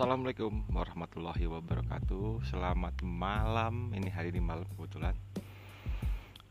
[0.00, 2.40] Assalamualaikum warahmatullahi wabarakatuh.
[2.48, 3.92] Selamat malam.
[3.92, 5.12] Ini hari ini malam kebetulan.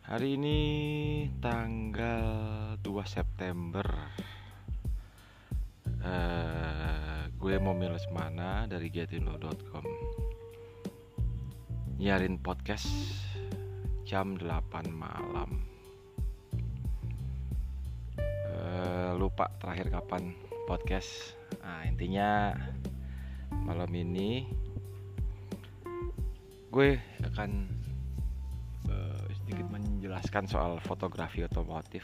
[0.06, 0.60] Hari ini
[1.42, 2.30] tanggal
[2.78, 3.90] 2 September.
[5.98, 9.86] Uh, Gue mau miles mana dari getinlo.com
[11.98, 12.86] Nyarin podcast
[14.06, 15.66] jam 8 malam.
[18.46, 20.38] Uh, Lupa terakhir kapan
[20.70, 21.34] podcast.
[21.66, 22.54] Nah intinya
[23.70, 24.50] malam ini
[26.74, 27.70] gue akan
[28.90, 32.02] uh, sedikit menjelaskan soal fotografi otomotif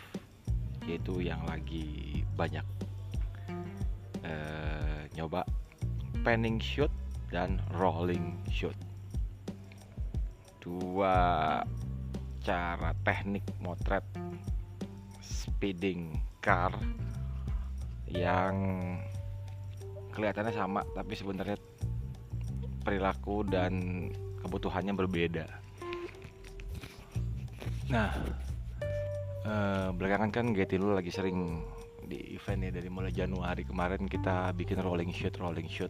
[0.86, 2.62] yaitu yang lagi banyak
[4.22, 5.42] uh, nyoba
[6.22, 6.94] panning shoot
[7.34, 8.78] dan rolling shoot.
[10.62, 11.18] Dua
[12.46, 14.06] cara teknik motret
[15.18, 16.14] speeding
[16.46, 16.78] car
[18.06, 18.54] yang
[20.16, 21.60] kelihatannya sama tapi sebenarnya
[22.88, 24.08] perilaku dan
[24.40, 25.46] kebutuhannya berbeda.
[27.92, 28.10] Nah,
[29.46, 31.62] eh, belakangan kan Getilu lagi sering
[32.06, 35.90] di event ya dari mulai Januari kemarin kita bikin rolling shoot rolling shoot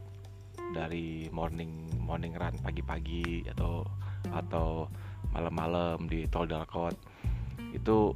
[0.71, 3.83] dari morning morning run pagi-pagi atau
[4.31, 4.87] atau
[5.35, 6.95] malam-malam di Tol Dalkot
[7.75, 8.15] itu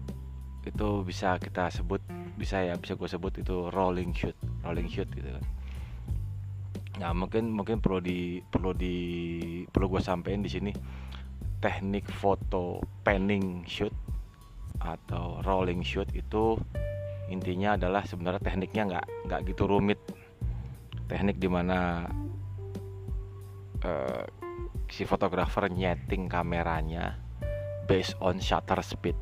[0.63, 1.99] itu bisa kita sebut
[2.39, 5.43] bisa ya bisa gue sebut itu rolling shoot rolling shoot gitu kan
[6.99, 8.95] Nah mungkin mungkin perlu di perlu di
[9.71, 10.71] perlu gue sampein di sini.
[11.59, 13.91] Teknik foto panning shoot
[14.79, 16.55] atau rolling shoot itu
[17.27, 19.99] intinya adalah sebenarnya tekniknya nggak nggak gitu rumit.
[21.07, 22.05] Teknik di mana
[23.83, 24.23] uh,
[24.91, 27.15] si fotografer nyeting kameranya
[27.87, 29.15] based on shutter speed.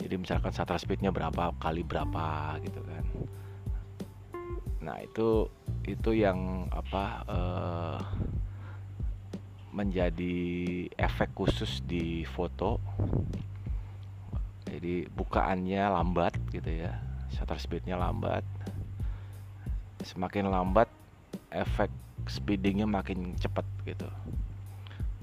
[0.00, 3.04] Jadi misalkan shutter speednya berapa kali berapa gitu kan.
[4.84, 5.48] Nah itu
[5.84, 7.98] itu yang apa uh,
[9.74, 10.36] menjadi
[10.94, 12.78] efek khusus di foto.
[14.70, 16.94] Jadi bukaannya lambat gitu ya
[17.34, 18.46] shutter speednya lambat.
[20.06, 20.86] Semakin lambat
[21.50, 21.90] efek
[22.30, 24.08] speedingnya makin cepat gitu.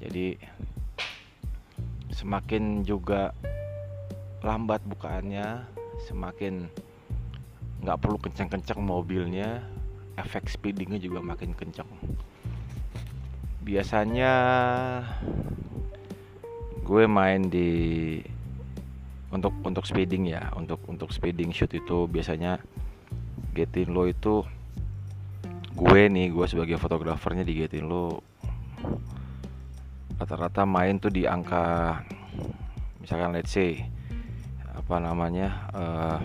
[0.02, 0.36] Jadi
[2.12, 3.32] semakin juga
[4.42, 5.64] lambat bukaannya
[6.10, 6.68] semakin
[7.82, 9.62] nggak perlu kencang-kencang mobilnya
[10.18, 11.88] efek speedingnya juga makin kencang
[13.62, 14.34] biasanya
[16.82, 17.70] gue main di
[19.32, 22.60] untuk untuk speeding ya untuk untuk speeding shoot itu biasanya
[23.56, 24.44] Getin lo itu
[25.72, 28.26] gue nih gue sebagai fotografernya di Getin lo
[30.20, 31.98] rata-rata main tuh di angka
[33.00, 33.88] misalkan let's say
[34.76, 36.20] apa namanya uh,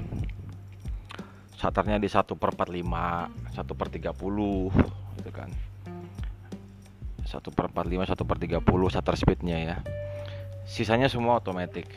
[1.56, 5.50] shutternya di 1 per 45 1 per 30 gitu kan.
[7.26, 9.76] 1 per 45 1 per 30 shutter speednya ya.
[10.68, 11.88] Sisanya semua otomatis.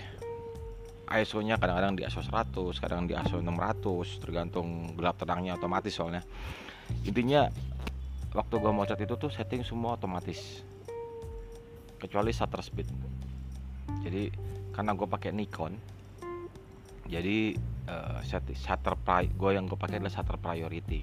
[1.09, 6.21] ISO nya kadang-kadang di ISO 100 kadang di ISO 600 tergantung gelap terangnya otomatis soalnya.
[7.03, 7.49] Intinya
[8.31, 10.61] waktu gua mau cat itu tuh setting semua otomatis.
[11.97, 12.87] Kecuali shutter speed.
[14.05, 14.31] Jadi
[14.71, 15.75] karena gue pakai Nikon
[17.09, 17.57] jadi
[17.89, 18.21] uh,
[18.53, 18.93] shutter
[19.25, 21.01] gue yang gue pakai adalah shutter priority.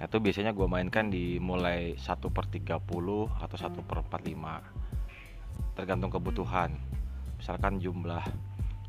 [0.00, 6.08] Nah, itu biasanya gue mainkan di mulai 1 per 30 atau 1 per 45 tergantung
[6.08, 6.72] kebutuhan.
[7.36, 8.24] Misalkan jumlah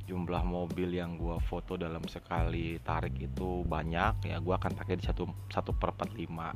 [0.08, 5.08] jumlah mobil yang gue foto dalam sekali tarik itu banyak ya gue akan pakai di
[5.08, 6.52] 1, 1 per 45 uh,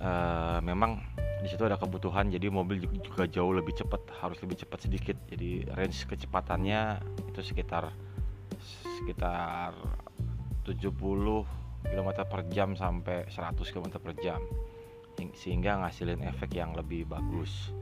[0.00, 0.96] eh, memang
[1.42, 5.18] di situ ada kebutuhan jadi mobil juga jauh lebih cepat harus lebih cepat sedikit.
[5.26, 7.02] Jadi range kecepatannya
[7.34, 7.90] itu sekitar
[8.98, 9.74] sekitar
[10.64, 10.94] 70
[11.82, 14.40] km per jam sampai 100 km per jam.
[15.36, 17.74] Sehingga ngasilin efek yang lebih bagus.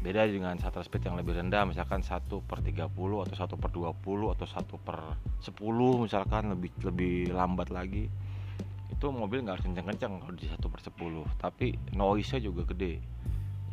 [0.00, 4.32] Beda dengan shutter speed yang lebih rendah misalkan 1 per 30 atau 1 per 20
[4.32, 4.98] atau 1 per
[5.44, 8.08] 10 misalkan lebih lebih lambat lagi
[9.00, 11.24] itu mobil nggak harus kenceng-kenceng kalau di satu per sepuluh.
[11.40, 13.00] Tapi noise nya juga gede.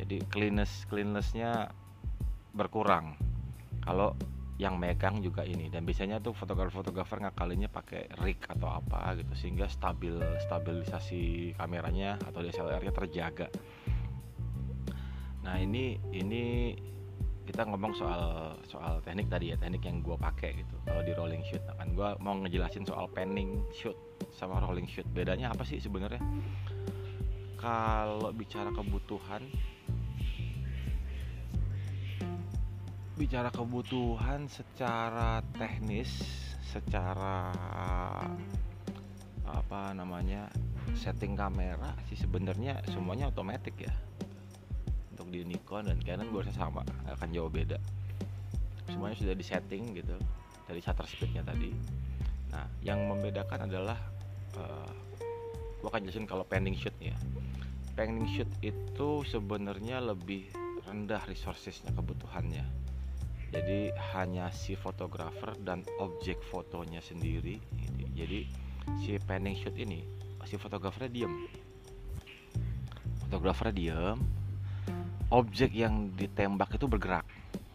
[0.00, 1.68] Jadi cleanness cleannessnya
[2.56, 3.12] berkurang.
[3.84, 4.16] Kalau
[4.58, 5.70] yang megang juga ini.
[5.70, 12.42] Dan biasanya tuh fotografer-fotografer ngakalinya pakai rig atau apa gitu sehingga stabil stabilisasi kameranya atau
[12.42, 13.48] DSLR-nya terjaga.
[15.46, 16.74] Nah ini ini
[17.48, 20.74] kita ngomong soal soal teknik tadi ya teknik yang gue pakai gitu.
[20.84, 23.96] Kalau di rolling shoot kan gue mau ngejelasin soal panning shoot
[24.34, 25.06] sama rolling shoot.
[25.14, 26.20] Bedanya apa sih sebenarnya?
[27.56, 29.40] Kalau bicara kebutuhan
[33.18, 36.22] bicara kebutuhan secara teknis
[36.70, 37.50] secara
[39.42, 40.46] apa namanya
[40.94, 43.90] setting kamera sih sebenarnya semuanya otomatis ya.
[45.10, 47.82] Untuk di Nikon dan Canon gue sama nggak akan jauh beda.
[48.86, 50.14] Semuanya sudah disetting gitu
[50.70, 51.74] dari shutter speednya tadi.
[52.54, 53.98] Nah yang membedakan adalah
[54.54, 54.94] uh,
[55.82, 57.18] gue akan jelasin kalau pending shoot ya.
[57.98, 60.54] Pending shoot itu sebenarnya lebih
[60.86, 62.77] rendah resourcesnya kebutuhannya
[63.48, 68.04] jadi hanya si fotografer dan objek fotonya sendiri gitu.
[68.12, 68.40] jadi
[69.00, 70.18] si pending shoot ini
[70.48, 71.34] si fotografernya diem.
[73.28, 74.18] Fotografernya diem
[75.28, 77.28] objek yang ditembak itu bergerak.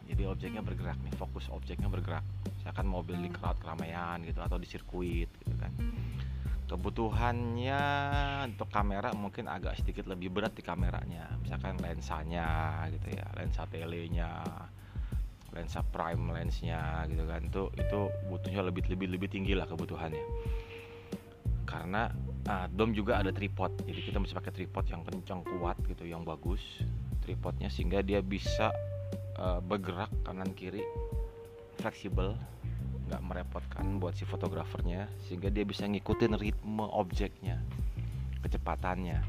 [0.09, 2.25] Jadi objeknya bergerak nih fokus objeknya bergerak.
[2.57, 5.69] Misalkan mobil di crowd keramaian gitu atau di sirkuit gitu kan.
[6.65, 7.81] Kebutuhannya
[8.49, 11.37] untuk kamera mungkin agak sedikit lebih berat di kameranya.
[11.45, 14.41] Misalkan lensanya gitu ya lensa telenya
[15.53, 20.25] lensa prime lensnya gitu kan itu itu butuhnya lebih lebih lebih tinggi lah kebutuhannya.
[21.63, 22.09] Karena
[22.49, 26.25] uh, dom juga ada tripod jadi kita bisa pakai tripod yang kencang kuat gitu yang
[26.25, 26.61] bagus
[27.23, 28.73] tripodnya sehingga dia bisa
[29.39, 30.83] uh, bergerak kanan kiri
[31.79, 32.35] fleksibel
[33.07, 37.59] nggak merepotkan buat si fotografernya sehingga dia bisa ngikutin ritme objeknya
[38.43, 39.19] kecepatannya.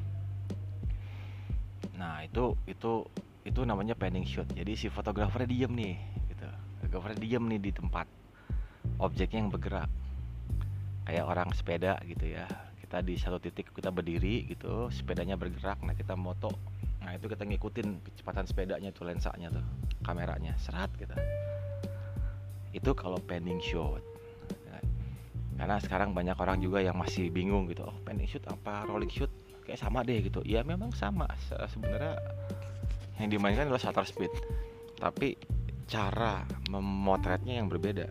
[1.94, 3.06] Nah itu itu
[3.44, 5.96] itu namanya panning shot jadi si fotografernya diem nih
[6.32, 6.48] gitu.
[6.80, 8.08] Fotografernya diem nih di tempat
[8.96, 9.90] objeknya yang bergerak.
[11.04, 12.48] Kayak orang sepeda gitu ya.
[12.80, 15.76] Kita di satu titik kita berdiri gitu sepedanya bergerak.
[15.84, 16.48] Nah kita moto.
[17.04, 19.64] Nah itu kita ngikutin kecepatan sepedanya tuh lensanya tuh
[20.00, 20.56] kameranya.
[20.56, 21.12] Serat kita.
[22.72, 24.00] Itu kalau panning shot
[24.72, 24.80] ya.
[25.60, 27.84] karena sekarang banyak orang juga yang masih bingung gitu.
[27.84, 28.88] Oh panning shot apa?
[28.88, 29.28] Rolling shot
[29.68, 30.40] kayak sama deh gitu.
[30.48, 31.28] Ya memang sama.
[31.44, 32.16] Sebenarnya
[33.20, 34.32] yang dimainkan adalah shutter speed
[34.98, 35.38] tapi
[35.90, 38.08] cara memotretnya yang berbeda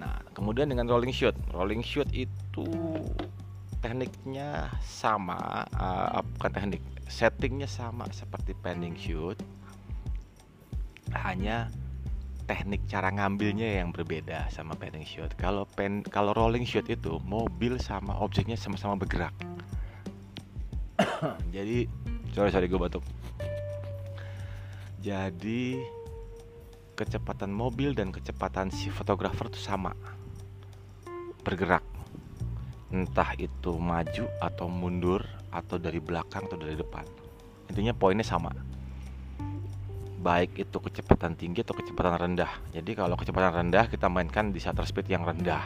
[0.00, 2.68] nah kemudian dengan rolling shot rolling shot itu
[3.80, 9.36] tekniknya sama uh, bukan teknik settingnya sama seperti panning shoot
[11.16, 11.72] hanya
[12.50, 15.30] teknik cara ngambilnya yang berbeda sama panning shoot.
[15.38, 19.30] Kalau pen kalau rolling shoot itu mobil sama objeknya sama-sama bergerak.
[21.54, 21.86] Jadi
[22.34, 23.04] sorry sorry gue batuk.
[25.00, 25.80] Jadi
[26.92, 29.96] kecepatan mobil dan kecepatan si fotografer itu sama.
[31.40, 31.80] Bergerak.
[32.92, 37.06] Entah itu maju atau mundur atau dari belakang atau dari depan.
[37.72, 38.52] Intinya poinnya sama.
[40.20, 42.52] Baik itu kecepatan tinggi atau kecepatan rendah.
[42.76, 45.64] Jadi kalau kecepatan rendah kita mainkan di shutter speed yang rendah.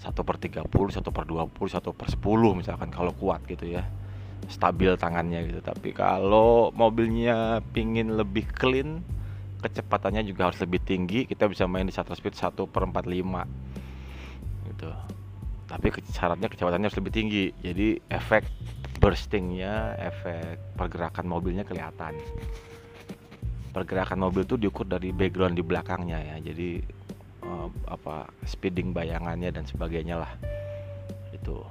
[0.00, 3.84] 1 per 30, 1 per 20, 1 per 10 misalkan kalau kuat gitu ya
[4.48, 5.60] stabil tangannya gitu.
[5.60, 9.04] Tapi kalau mobilnya pingin lebih clean
[9.60, 14.90] kecepatannya juga harus lebih tinggi kita bisa main di shutter speed 1 per 45 gitu.
[15.68, 17.44] Tapi syaratnya kecepatannya harus lebih tinggi.
[17.60, 18.48] Jadi efek
[19.00, 22.16] burstingnya efek pergerakan mobilnya kelihatan.
[23.70, 26.36] Pergerakan mobil itu diukur dari background di belakangnya ya.
[26.42, 26.82] Jadi
[27.46, 30.32] uh, apa speeding bayangannya dan sebagainya lah.
[31.30, 31.62] Itu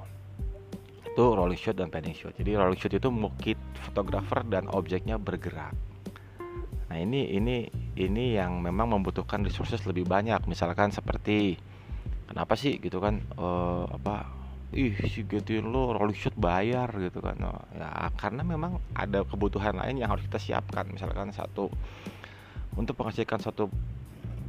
[1.10, 3.58] itu rolling shot dan panning shot jadi rolling shot itu mukit
[3.90, 5.74] fotografer dan objeknya bergerak.
[6.90, 10.42] Nah ini ini ini yang memang membutuhkan resources lebih banyak.
[10.50, 11.54] Misalkan seperti
[12.26, 14.26] kenapa sih gitu kan uh, apa
[14.74, 17.38] ih si Getin lo rolling shot bayar gitu kan.
[17.46, 20.90] Oh, ya karena memang ada kebutuhan lain yang harus kita siapkan.
[20.90, 21.70] Misalkan satu
[22.74, 23.70] untuk menghasilkan satu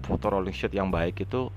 [0.02, 1.54] foto rolling shot yang baik itu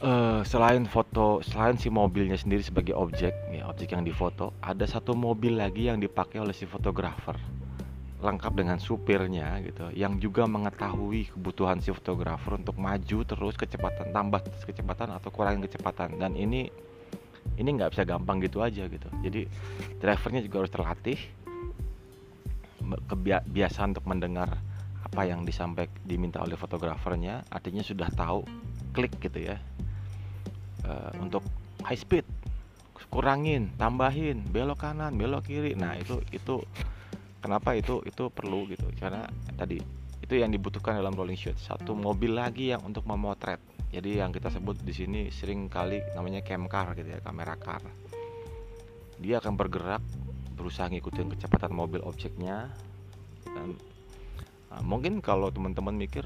[0.00, 5.12] uh, selain foto selain si mobilnya sendiri sebagai objek ya objek yang difoto ada satu
[5.12, 7.36] mobil lagi yang dipakai oleh si fotografer.
[8.20, 14.44] Lengkap dengan supirnya gitu yang juga mengetahui kebutuhan si fotografer untuk maju terus kecepatan tambah
[14.44, 16.20] kecepatan atau kurangin kecepatan.
[16.20, 16.68] Dan ini
[17.56, 19.08] ini nggak bisa gampang gitu aja gitu.
[19.24, 19.48] Jadi
[20.00, 21.18] drivernya juga harus terlatih
[23.08, 24.52] kebiasaan untuk mendengar
[25.00, 27.48] apa yang disampaikan diminta oleh fotografernya.
[27.48, 28.44] Artinya sudah tahu
[28.92, 29.56] klik gitu ya
[30.90, 31.46] uh, untuk
[31.86, 32.26] high speed.
[33.10, 35.74] Kurangin tambahin belok kanan belok kiri.
[35.74, 36.62] Nah itu itu
[37.42, 38.86] kenapa itu itu perlu gitu?
[38.98, 39.26] Karena
[39.58, 39.82] tadi
[40.22, 41.58] itu yang dibutuhkan dalam rolling shoot.
[41.58, 43.58] Satu mobil lagi yang untuk memotret.
[43.90, 47.82] Jadi yang kita sebut di sini sering kali namanya cam car gitu ya kamera car.
[49.18, 50.02] Dia akan bergerak
[50.54, 52.70] berusaha ngikutin kecepatan mobil objeknya.
[53.42, 53.74] Dan
[54.70, 56.22] nah, mungkin kalau teman-teman mikir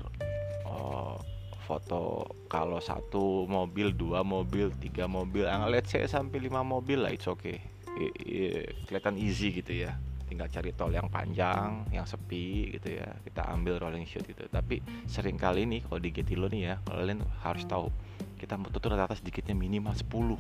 [1.64, 7.11] foto kalau satu mobil dua mobil tiga mobil ah, let's say sampai lima mobil lah
[7.11, 7.64] it's okay.
[7.94, 8.38] I, I,
[8.85, 9.97] kelihatan easy gitu ya.
[10.28, 13.09] Tinggal cari tol yang panjang yang sepi gitu ya.
[13.25, 14.44] Kita ambil rolling shoot gitu.
[14.52, 17.88] Tapi sering kali nih kalau di Getilo nih ya kalian harus tahu
[18.37, 20.37] kita moto tuh rata-rata sedikitnya minimal 10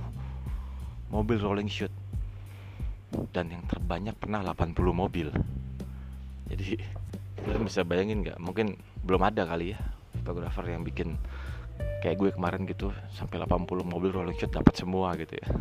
[1.14, 1.94] mobil rolling shoot.
[3.30, 5.30] Dan yang terbanyak pernah 80 mobil.
[6.50, 6.76] Jadi
[7.40, 8.38] kalian bisa bayangin nggak?
[8.42, 8.74] Mungkin
[9.06, 9.80] belum ada kali ya
[10.24, 11.20] fotografer yang bikin
[12.00, 15.46] kayak gue kemarin gitu sampai 80 mobil rolling shoot dapat semua gitu ya.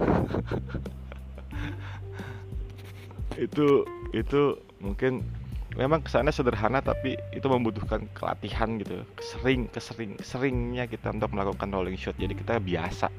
[3.34, 3.82] Itu
[4.13, 5.25] itu mungkin
[5.74, 9.01] memang ke sana sederhana tapi itu membutuhkan kelatihan gitu.
[9.17, 13.10] Sering kesering seringnya kita untuk melakukan rolling shot jadi kita biasa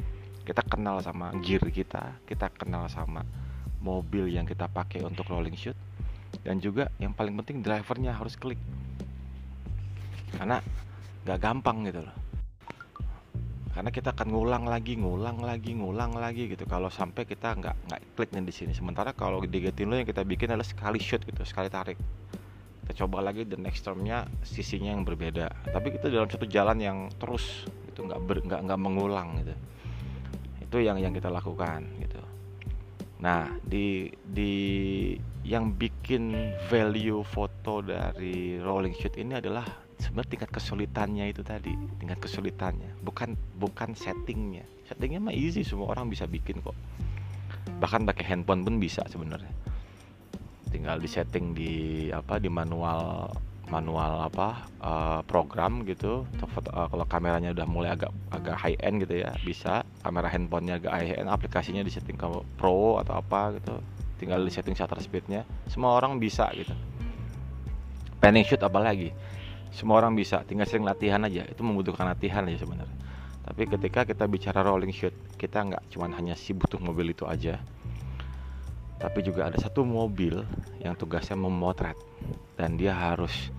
[0.46, 3.26] kita kenal sama gear kita kita kenal sama
[3.82, 5.74] mobil yang kita pakai untuk rolling shoot.
[6.46, 8.58] Dan juga yang paling penting drivernya harus klik.
[10.34, 10.62] Karena
[11.24, 12.16] nggak gampang gitu loh.
[13.74, 16.62] Karena kita akan ngulang lagi ngulang lagi ngulang lagi gitu.
[16.62, 18.72] Kalau sampai kita nggak nggak klik nih di sini.
[18.76, 21.98] Sementara kalau di Gatineau yang kita bikin adalah sekali shoot gitu sekali tarik.
[22.86, 25.50] Kita coba lagi the next termnya sisinya yang berbeda.
[25.74, 29.54] Tapi kita dalam satu jalan yang terus itu nggak nggak nggak mengulang gitu.
[30.62, 32.22] Itu yang yang kita lakukan gitu.
[33.26, 34.54] Nah di di
[35.42, 42.18] yang bikin value foto dari rolling shoot ini adalah sebenarnya tingkat kesulitannya itu tadi tingkat
[42.22, 44.66] kesulitannya bukan bukan settingnya.
[44.84, 46.76] Settingnya mah easy semua orang bisa bikin kok.
[47.80, 49.50] Bahkan pakai handphone pun bisa sebenarnya.
[50.68, 51.72] Tinggal di setting di
[52.10, 53.30] apa di manual
[53.70, 56.28] manual apa uh, program gitu.
[56.36, 59.86] Uh, kalau kameranya udah mulai agak agak high end gitu ya bisa.
[60.02, 62.26] Kamera handphonenya agak high end aplikasinya di setting ke
[62.58, 63.78] pro atau apa gitu.
[64.20, 65.46] Tinggal di setting shutter speednya.
[65.70, 66.74] Semua orang bisa gitu.
[68.20, 69.12] Panning shoot apalagi
[69.74, 71.42] semua orang bisa tinggal sering latihan aja.
[71.50, 72.94] Itu membutuhkan latihan aja sebenarnya.
[73.44, 77.58] Tapi ketika kita bicara rolling shoot kita nggak cuma hanya si butuh mobil itu aja.
[79.02, 80.46] Tapi juga ada satu mobil
[80.78, 81.98] yang tugasnya memotret.
[82.54, 83.50] Dan dia harus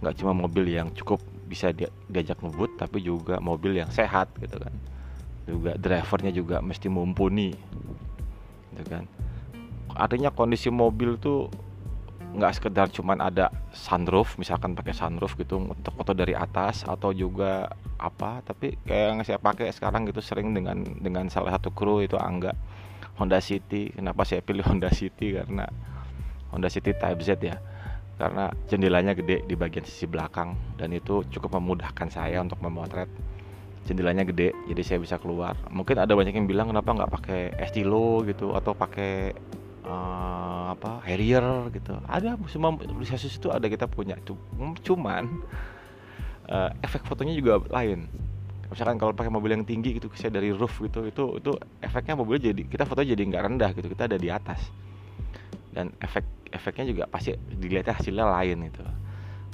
[0.00, 4.56] nggak cuma mobil yang cukup bisa dia, diajak ngebut tapi juga mobil yang sehat gitu
[4.56, 4.72] kan.
[5.44, 7.52] Juga drivernya juga mesti mumpuni
[8.72, 9.04] gitu kan.
[9.92, 11.52] Artinya kondisi mobil tuh
[12.30, 17.66] nggak sekedar cuman ada sunroof misalkan pakai sunroof gitu untuk foto dari atas atau juga
[17.98, 22.14] apa tapi kayak yang saya pakai sekarang gitu sering dengan dengan salah satu kru itu
[22.14, 22.54] Angga
[23.20, 23.92] Honda City.
[23.92, 25.36] Kenapa saya pilih Honda City?
[25.36, 25.68] Karena
[26.48, 27.60] Honda City Type Z ya.
[28.16, 33.08] Karena jendelanya gede di bagian sisi belakang dan itu cukup memudahkan saya untuk memotret.
[33.84, 35.56] Jendelanya gede jadi saya bisa keluar.
[35.68, 39.36] Mungkin ada banyak yang bilang kenapa nggak pakai estilo gitu atau pakai
[39.84, 41.44] uh, apa Harrier
[41.74, 41.96] gitu.
[42.06, 44.16] Ada semua Lucius itu ada kita punya.
[44.84, 45.24] Cuman
[46.48, 48.08] uh, efek fotonya juga lain.
[48.70, 51.50] Misalkan kalau pakai mobil yang tinggi gitu saya dari roof gitu itu itu
[51.82, 54.70] efeknya mobil jadi kita foto jadi nggak rendah gitu kita ada di atas.
[55.74, 58.82] Dan efek efeknya juga pasti dilihatnya hasilnya lain itu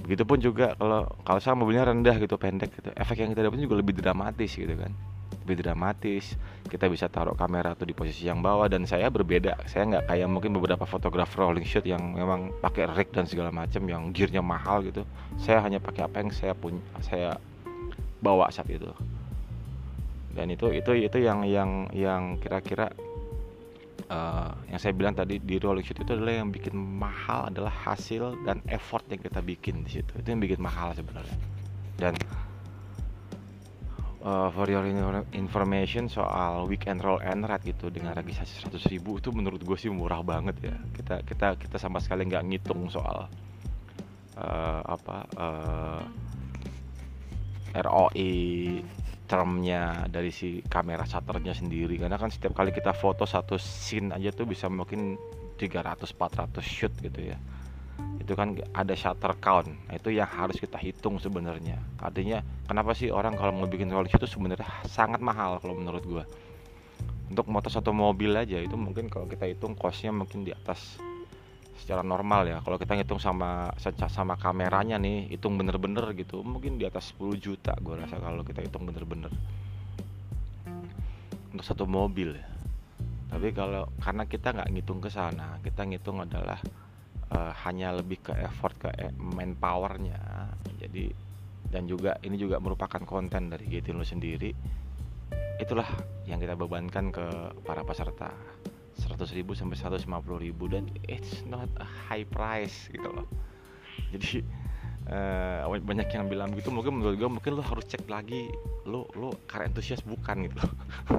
[0.06, 3.74] begitupun juga kalau kalau saya mobilnya rendah gitu pendek gitu efek yang kita dapat juga
[3.82, 4.94] lebih dramatis gitu kan
[5.46, 6.34] lebih dramatis.
[6.66, 9.54] Kita bisa taruh kamera tuh di posisi yang bawah dan saya berbeda.
[9.70, 13.86] Saya nggak kayak mungkin beberapa fotografer rolling shoot yang memang pakai rig dan segala macam
[13.86, 15.06] yang gearnya mahal gitu.
[15.38, 17.38] Saya hanya pakai apa yang saya punya saya
[18.18, 18.90] bawa saat itu.
[20.34, 22.90] Dan itu itu itu yang yang yang kira-kira
[24.10, 28.34] uh, yang saya bilang tadi di rolling shoot itu adalah yang bikin mahal adalah hasil
[28.42, 30.10] dan effort yang kita bikin di situ.
[30.18, 31.38] Itu yang bikin mahal sebenarnya.
[31.96, 32.12] Dan
[34.26, 34.82] uh, for your
[35.30, 39.88] information soal weekend roll and ride gitu dengan registrasi 100 ribu itu menurut gue sih
[39.88, 40.74] murah banget ya.
[40.90, 43.30] Kita kita kita sama sekali nggak ngitung soal
[44.34, 46.02] uh, apa uh,
[47.72, 48.34] eh, ROI
[49.26, 51.94] termnya dari si kamera shutternya sendiri.
[51.96, 55.14] Karena kan setiap kali kita foto satu scene aja tuh bisa mungkin
[55.56, 57.38] 300 400 shoot gitu ya
[58.26, 59.70] itu kan ada shutter count.
[59.70, 61.78] Nah, itu yang harus kita hitung sebenarnya.
[62.02, 66.24] Artinya kenapa sih orang kalau mau bikin rolling itu sebenarnya sangat mahal kalau menurut gua?
[67.30, 70.98] Untuk motor satu mobil aja itu mungkin kalau kita hitung costnya mungkin di atas
[71.78, 72.58] secara normal ya.
[72.66, 73.70] Kalau kita hitung sama
[74.10, 78.58] sama kameranya nih hitung bener-bener gitu mungkin di atas 10 juta gue rasa kalau kita
[78.58, 79.30] hitung bener-bener.
[81.54, 82.46] Untuk satu mobil ya.
[83.30, 86.58] Tapi kalau karena kita nggak ngitung ke sana kita ngitung adalah
[87.32, 90.50] uh, hanya lebih ke effort ke e, manpowernya.
[90.78, 91.10] Jadi
[91.66, 94.54] dan juga ini juga merupakan konten dari Getino sendiri.
[95.58, 95.88] Itulah
[96.28, 97.26] yang kita bebankan ke
[97.66, 98.30] para peserta.
[98.96, 100.08] 100 ribu sampai 150
[100.40, 103.28] ribu dan it's not a high price gitu loh.
[104.08, 104.40] Jadi
[105.12, 108.48] uh, banyak yang bilang gitu mungkin menurut gue mungkin lo harus cek lagi
[108.88, 110.64] lo lo car enthusiast bukan gitu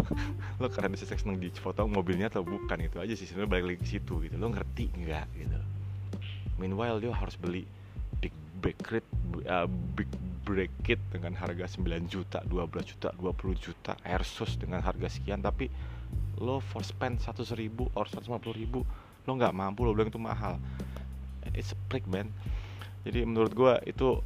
[0.61, 3.29] lo car enthusiast seneng di foto mobilnya atau bukan itu aja sih.
[3.29, 4.35] Sebenarnya balik lagi ke situ gitu.
[4.41, 5.76] Lo ngerti nggak gitu
[6.57, 7.65] meanwhile dia harus beli
[8.21, 9.07] big break it
[9.45, 10.09] uh, big
[10.47, 15.43] break it dengan harga 9 juta 12 juta 20 juta Airsus dengan harga sekian.
[15.43, 15.67] Tapi
[16.39, 18.87] lo for spend 100 ribu or 150 ribu
[19.27, 20.55] lo nggak mampu lo bilang itu mahal.
[21.51, 22.31] It's a prick man.
[23.03, 24.23] Jadi menurut gue itu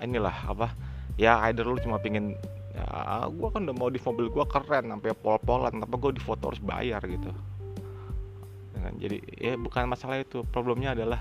[0.00, 0.72] inilah apa
[1.20, 2.34] ya either lo cuma pingin
[2.74, 6.50] ya gue kan udah mau di mobil gue keren sampai pol-polan tapi gue di foto
[6.50, 7.30] harus bayar gitu.
[8.96, 10.44] Jadi ya bukan masalah itu.
[10.48, 11.20] Problemnya adalah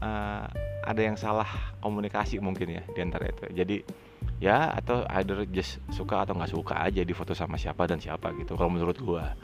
[0.00, 0.46] uh,
[0.86, 1.48] ada yang salah
[1.82, 3.42] komunikasi mungkin ya di antara itu.
[3.50, 3.76] Jadi
[4.38, 8.30] ya atau either just suka atau nggak suka aja di foto sama siapa dan siapa
[8.38, 9.34] gitu kalau menurut gua.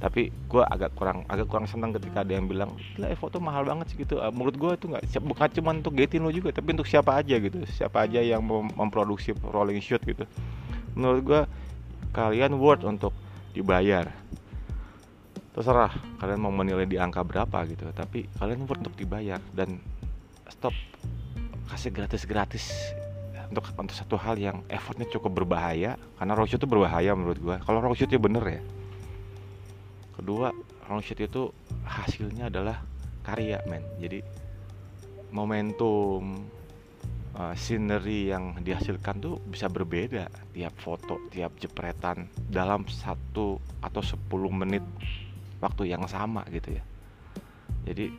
[0.00, 3.68] Tapi gue agak kurang agak kurang senang ketika ada yang bilang gila eh, foto mahal
[3.68, 4.16] banget sih gitu.
[4.16, 7.36] Uh, menurut gue itu nggak bukan cuma untuk getin lo juga tapi untuk siapa aja
[7.36, 7.60] gitu.
[7.68, 10.24] Siapa aja yang mem memproduksi rolling shoot gitu.
[10.96, 11.40] Menurut gue
[12.16, 13.12] kalian worth untuk
[13.52, 14.08] dibayar.
[15.52, 19.36] Terserah kalian mau menilai di angka berapa gitu tapi kalian worth untuk dibayar.
[19.52, 19.84] Dan
[20.50, 20.74] stop
[21.70, 22.94] kasih gratis-gratis
[23.50, 27.82] untuk untuk satu hal yang effortnya cukup berbahaya karena roadshow itu berbahaya menurut gue kalau
[27.82, 28.62] roadshow itu bener ya.
[30.14, 30.54] Kedua
[30.86, 31.42] roadshow itu
[31.82, 32.78] hasilnya adalah
[33.26, 33.82] karya men.
[33.98, 34.22] Jadi
[35.34, 36.46] momentum
[37.34, 40.30] uh, scenery yang dihasilkan tuh bisa berbeda.
[40.54, 44.14] Tiap foto tiap jepretan dalam satu atau 10
[44.54, 44.82] menit
[45.58, 46.82] waktu yang sama gitu ya.
[47.82, 48.14] Jadi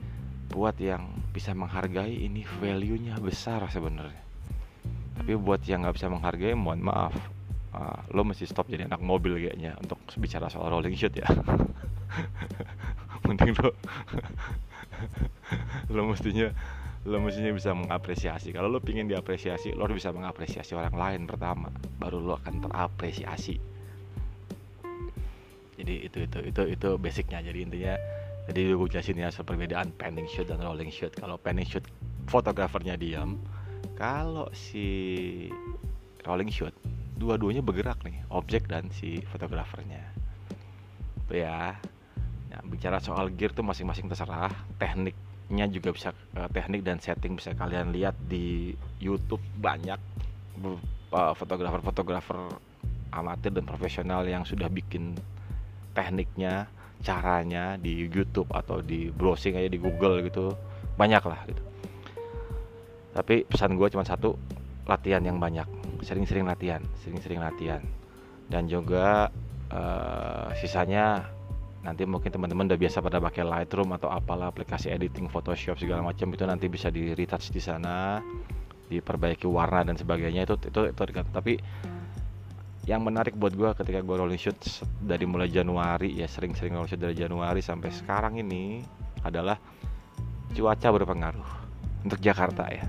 [0.51, 4.20] buat yang bisa menghargai ini value-nya besar sebenarnya.
[5.15, 7.15] Tapi buat yang nggak bisa menghargai mohon maaf.
[7.72, 11.24] Uh, lo mesti stop jadi anak mobil kayaknya untuk bicara soal rolling shoot ya.
[13.25, 13.72] Mending lo
[15.96, 16.51] lo mestinya
[17.08, 18.51] lo mestinya bisa mengapresiasi.
[18.51, 23.55] Kalau lo pingin diapresiasi lo bisa mengapresiasi orang lain pertama baru lo akan terapresiasi.
[25.79, 27.39] Jadi itu itu itu itu basicnya.
[27.39, 27.96] Jadi intinya
[28.51, 31.15] jadi gue jelasin ya perbedaan panning shoot dan rolling shoot.
[31.15, 31.88] Kalau panning shoot
[32.27, 33.39] fotografernya diam.
[33.96, 35.48] Kalau si
[36.27, 36.75] rolling shoot
[37.15, 40.03] dua-duanya bergerak nih objek dan si fotografernya.
[41.24, 41.79] Itu ya.
[42.51, 44.51] Nah, bicara soal gear tuh masing-masing terserah.
[44.75, 49.98] Tekniknya juga bisa uh, teknik dan setting bisa kalian lihat di YouTube banyak.
[50.59, 52.51] Uh, fotografer-fotografer
[53.16, 55.16] amatir dan profesional yang sudah bikin
[55.96, 56.68] tekniknya
[57.01, 60.53] caranya di YouTube atau di browsing aja di Google gitu
[60.96, 61.64] banyak lah gitu.
[63.11, 64.37] Tapi pesan gue cuma satu
[64.87, 65.68] latihan yang banyak.
[66.01, 67.81] Sering-sering latihan sering-sering latihan.
[68.48, 69.29] Dan juga
[69.74, 71.25] uh, sisanya
[71.81, 76.29] nanti mungkin teman-teman udah biasa pada pakai Lightroom atau apalah aplikasi editing Photoshop segala macam
[76.29, 78.22] itu nanti bisa di retouch di sana
[78.92, 80.46] diperbaiki warna dan sebagainya.
[80.46, 81.57] Itu itu itu, tapi
[82.92, 84.60] yang menarik buat gue ketika gue rolling shoot
[85.00, 88.84] dari mulai Januari ya sering-sering rolling shoot dari Januari sampai sekarang ini
[89.24, 89.56] adalah
[90.51, 91.50] cuaca berpengaruh
[92.04, 92.84] untuk Jakarta ya.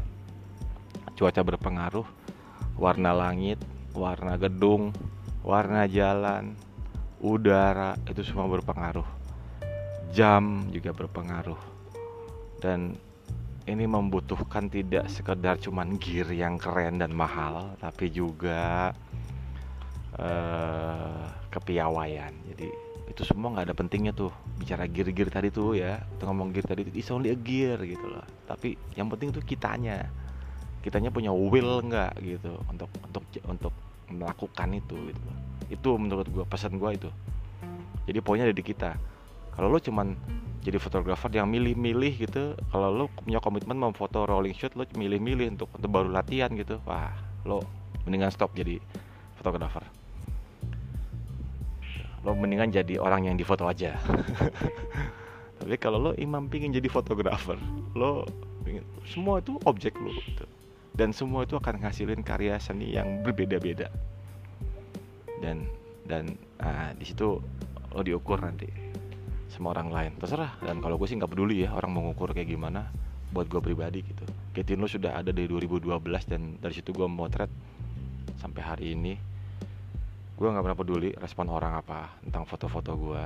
[1.15, 2.07] Cuaca berpengaruh
[2.75, 3.62] warna langit
[3.95, 4.91] warna gedung
[5.47, 6.59] warna jalan
[7.23, 9.07] udara itu semua berpengaruh.
[10.11, 11.62] Jam juga berpengaruh.
[12.59, 12.99] Dan
[13.71, 18.91] ini membutuhkan tidak sekedar cuman gear yang keren dan mahal tapi juga
[20.18, 22.33] uh, kepiawaian.
[22.53, 22.68] Jadi
[23.12, 24.33] itu semua nggak ada pentingnya tuh.
[24.57, 28.25] Bicara gear-gear tadi tuh ya kita ngomong gear tadi itu only a gear gitu loh.
[28.48, 30.09] Tapi yang penting tuh kitanya.
[30.83, 33.75] Kitanya punya will nggak gitu untuk untuk untuk
[34.11, 35.38] melakukan itu gitu loh.
[35.70, 37.11] Itu menurut gue pesan gue itu.
[38.11, 38.98] Jadi poinnya ada di kita.
[39.53, 40.16] Kalau lo cuman
[40.62, 45.59] jadi fotografer yang milih-milih gitu kalau lo punya komitmen mau foto rolling shoot lo milih-milih
[45.59, 47.11] untuk untuk baru latihan gitu wah
[47.42, 47.66] lo
[48.07, 48.79] mendingan stop jadi
[49.35, 49.83] fotografer
[52.22, 53.98] lo mendingan jadi orang yang difoto aja.
[55.62, 57.58] Tapi kalau lo imam pingin jadi fotografer
[57.94, 58.26] lo
[58.66, 60.46] pingin, semua itu objek lo gitu.
[60.92, 63.90] dan semua itu akan ngasilin karya seni yang berbeda-beda.
[65.40, 65.66] Dan
[66.06, 67.40] dan ah, di situ
[67.92, 68.68] lo diukur nanti
[69.52, 70.12] sama orang lain.
[70.16, 70.61] Terserah.
[70.64, 72.88] Dan kalau gue sih nggak peduli ya orang mengukur kayak gimana
[73.32, 74.24] buat gue pribadi gitu.
[74.52, 75.88] Ketin lo sudah ada dari 2012
[76.28, 77.48] dan dari situ gue motret
[78.37, 79.32] sampai hari ini
[80.42, 83.24] gue nggak pernah peduli respon orang apa tentang foto-foto gue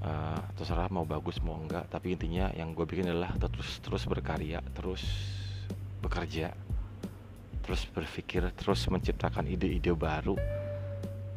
[0.00, 1.92] uh, terserah mau bagus mau enggak.
[1.92, 5.04] Tapi intinya yang gue bikin adalah terus terus berkarya terus
[6.00, 6.56] bekerja
[7.60, 10.40] terus berpikir terus menciptakan ide-ide baru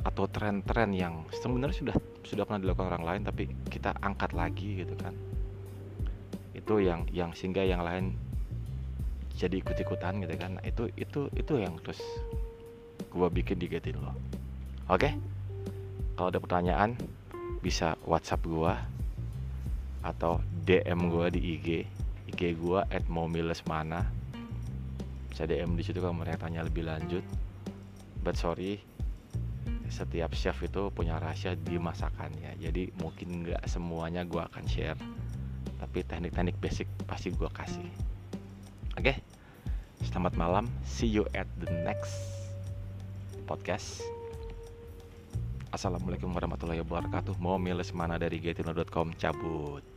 [0.07, 4.95] atau tren-tren yang sebenarnya sudah sudah pernah dilakukan orang lain tapi kita angkat lagi gitu
[4.95, 5.11] kan.
[6.55, 8.15] Itu yang yang sehingga yang lain
[9.35, 10.55] jadi ikut-ikutan gitu kan.
[10.55, 11.99] Nah, itu itu itu yang terus
[13.11, 14.36] gue bikin digetin lo
[14.87, 14.99] oke?
[15.03, 15.13] Okay?
[16.17, 16.97] kalau ada pertanyaan
[17.61, 18.73] bisa WhatsApp gue
[20.01, 21.67] atau DM gue di IG
[22.33, 24.03] IG gue at momiles mana.
[25.29, 27.23] Bisa DM di situ kalau mau tanya lebih lanjut.
[28.25, 28.81] But sorry
[29.87, 32.59] setiap chef itu punya rahasia di masakannya.
[32.59, 34.99] Jadi mungkin nggak semuanya gue akan share.
[35.77, 37.87] Tapi teknik-teknik basic pasti gue kasih.
[38.97, 39.13] Oke?
[39.13, 39.17] Okay?
[40.09, 40.65] selamat malam.
[40.83, 42.11] See you at the next
[43.47, 44.16] podcast
[45.67, 47.35] Assalamualaikum warahmatullahi wabarakatuh.
[47.43, 49.96] Mau miles mana dari getino.com cabut